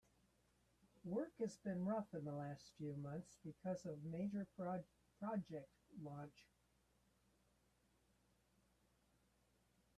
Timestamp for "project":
4.57-4.89